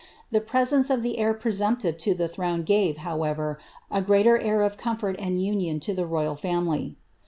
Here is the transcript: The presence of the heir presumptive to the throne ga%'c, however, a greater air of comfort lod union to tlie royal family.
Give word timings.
The 0.31 0.41
presence 0.41 0.89
of 0.89 1.03
the 1.03 1.19
heir 1.19 1.35
presumptive 1.35 1.95
to 1.99 2.15
the 2.15 2.27
throne 2.27 2.63
ga%'c, 2.65 2.97
however, 3.01 3.59
a 3.91 4.01
greater 4.01 4.35
air 4.39 4.63
of 4.63 4.75
comfort 4.75 5.21
lod 5.21 5.33
union 5.35 5.79
to 5.79 5.93
tlie 5.93 6.09
royal 6.09 6.35
family. 6.35 6.95